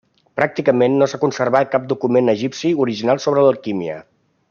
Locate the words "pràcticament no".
0.39-1.07